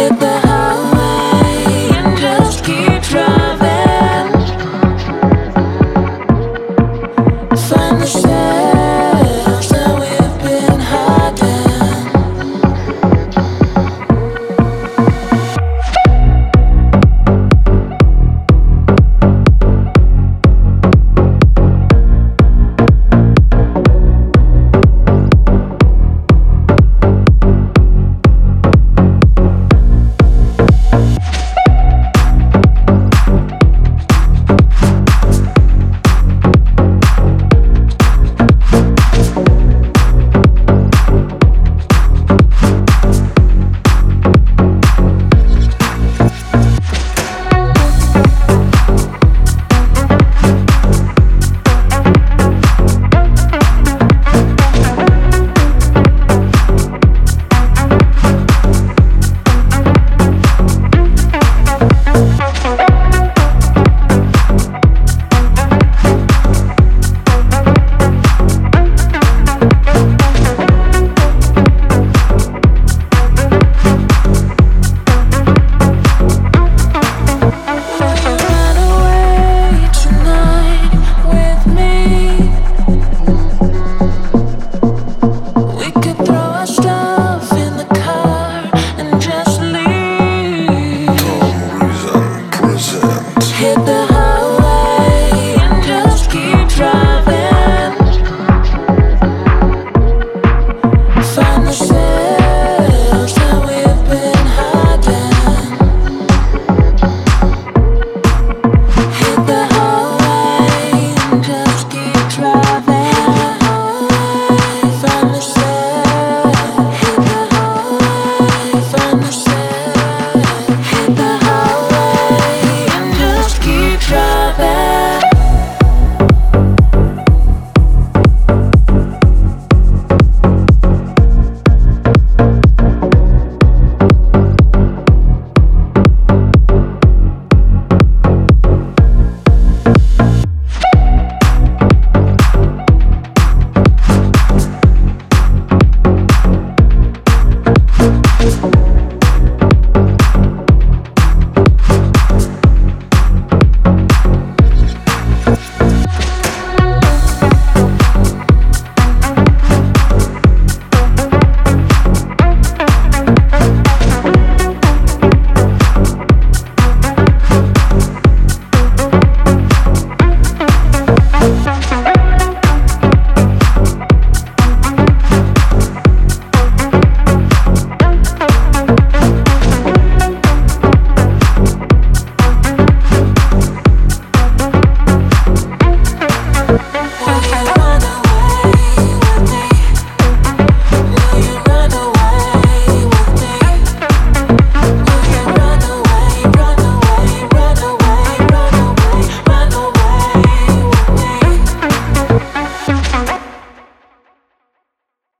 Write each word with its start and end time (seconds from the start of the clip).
hit 0.00 0.18
the 0.18 0.29